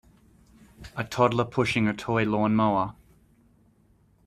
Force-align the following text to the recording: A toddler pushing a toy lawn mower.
A 0.95 1.03
toddler 1.03 1.45
pushing 1.45 1.87
a 1.87 1.93
toy 1.93 2.23
lawn 2.23 2.55
mower. 2.55 2.95